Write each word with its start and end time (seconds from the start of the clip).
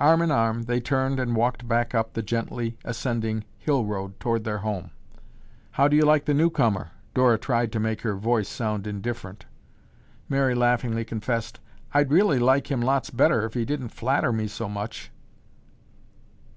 Arm 0.00 0.22
in 0.22 0.32
arm 0.32 0.64
they 0.64 0.80
turned 0.80 1.20
and 1.20 1.36
walked 1.36 1.68
back 1.68 1.94
up 1.94 2.14
the 2.14 2.20
gently 2.24 2.76
ascending 2.84 3.44
hill 3.58 3.84
road 3.84 4.18
toward 4.18 4.42
their 4.42 4.58
home. 4.58 4.90
"How 5.70 5.86
do 5.86 5.94
you 5.94 6.04
like 6.04 6.24
the 6.24 6.34
newcomer?" 6.34 6.90
Dora 7.14 7.38
tried 7.38 7.70
to 7.70 7.78
make 7.78 8.00
her 8.00 8.16
voice 8.16 8.48
sound 8.48 8.88
indifferent. 8.88 9.46
Mary 10.28 10.56
laughingly 10.56 11.04
confessed, 11.04 11.60
"I'd 11.94 12.10
really 12.10 12.40
like 12.40 12.72
him 12.72 12.80
lots 12.80 13.10
better 13.10 13.44
if 13.44 13.54
he 13.54 13.64
didn't 13.64 13.90
flatter 13.90 14.32
me 14.32 14.48
so 14.48 14.68
much." 14.68 15.12